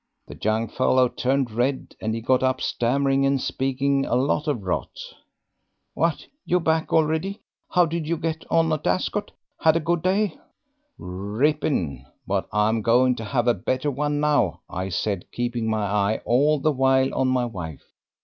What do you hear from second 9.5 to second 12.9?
Had a good day?' "'Rippin'; but I'm